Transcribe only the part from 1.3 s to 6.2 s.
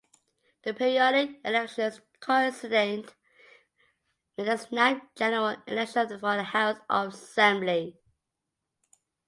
elections coincided with the snap general election